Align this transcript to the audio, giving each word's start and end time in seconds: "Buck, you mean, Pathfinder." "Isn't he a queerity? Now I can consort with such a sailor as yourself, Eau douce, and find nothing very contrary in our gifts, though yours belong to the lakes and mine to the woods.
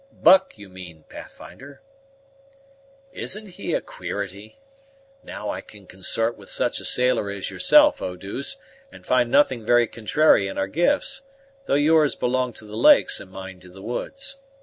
"Buck, 0.11 0.57
you 0.57 0.67
mean, 0.67 1.05
Pathfinder." 1.07 1.83
"Isn't 3.11 3.49
he 3.49 3.75
a 3.75 3.81
queerity? 3.81 4.57
Now 5.21 5.51
I 5.51 5.61
can 5.61 5.85
consort 5.85 6.35
with 6.35 6.49
such 6.49 6.79
a 6.79 6.85
sailor 6.85 7.29
as 7.29 7.51
yourself, 7.51 8.01
Eau 8.01 8.15
douce, 8.15 8.57
and 8.91 9.05
find 9.05 9.29
nothing 9.29 9.63
very 9.63 9.85
contrary 9.85 10.47
in 10.47 10.57
our 10.57 10.65
gifts, 10.65 11.21
though 11.67 11.75
yours 11.75 12.15
belong 12.15 12.51
to 12.53 12.65
the 12.65 12.75
lakes 12.75 13.19
and 13.19 13.29
mine 13.29 13.59
to 13.59 13.69
the 13.69 13.83
woods. 13.83 14.39